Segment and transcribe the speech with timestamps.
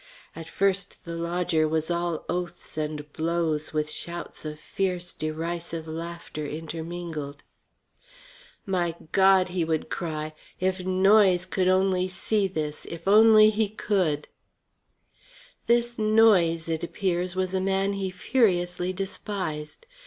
[0.35, 6.47] At first the lodger was all oaths and blows with shouts of fierce, derisive laughter
[6.47, 7.43] intermingled.
[8.65, 10.33] "My God!" he would cry.
[10.59, 14.27] "If Noyes could only see this if he only could!"
[15.67, 19.85] This Noyes, it appeared, was a man he furiously despised.